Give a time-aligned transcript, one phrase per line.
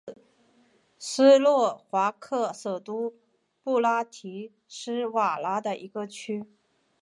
[0.03, 0.23] 瓦拉库纳是
[0.97, 3.13] 斯洛伐克首都
[3.61, 6.43] 布拉提斯拉瓦的一个区。